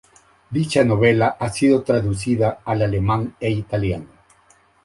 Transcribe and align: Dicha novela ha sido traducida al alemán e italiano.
Dicha 0.49 0.83
novela 0.83 1.37
ha 1.39 1.47
sido 1.49 1.83
traducida 1.83 2.61
al 2.65 2.81
alemán 2.81 3.35
e 3.39 3.51
italiano. 3.51 4.07